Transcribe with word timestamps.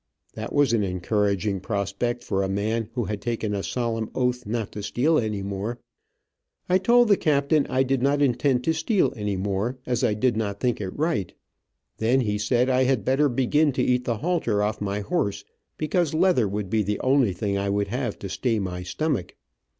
That 0.33 0.51
was 0.51 0.73
an 0.73 0.83
encouraging 0.83 1.59
prospect 1.59 2.23
for 2.23 2.41
a 2.41 2.49
man 2.49 2.89
who 2.95 3.03
had 3.03 3.21
taken 3.21 3.53
a 3.53 3.61
solemn 3.61 4.09
oath 4.15 4.47
not 4.47 4.71
to 4.71 4.81
steal 4.81 5.19
any 5.19 5.43
more. 5.43 5.77
I 6.67 6.79
told 6.79 7.07
the 7.07 7.15
captain 7.17 7.67
I 7.69 7.83
did 7.83 8.01
not 8.01 8.19
intend 8.19 8.63
to 8.63 8.73
steal 8.73 9.13
any 9.15 9.35
more, 9.37 9.77
as 9.85 10.03
I 10.03 10.15
did 10.15 10.35
not 10.35 10.59
think 10.59 10.81
it 10.81 10.89
right. 10.97 11.31
Then 11.97 12.21
he 12.21 12.39
said 12.39 12.67
I 12.67 12.95
better 12.95 13.29
begin 13.29 13.71
to 13.73 13.83
eat 13.83 14.05
the 14.05 14.17
halter 14.17 14.63
off 14.63 14.81
my 14.81 15.01
horse, 15.01 15.45
because 15.77 16.15
leather 16.15 16.47
would 16.47 16.71
be 16.71 16.81
the 16.81 16.99
only 17.01 17.31
thing 17.31 17.59
I 17.59 17.69
would 17.69 17.89
have 17.89 18.17
to 18.21 18.27
stay 18.27 18.57
my 18.57 18.81
stomach. 18.81 19.35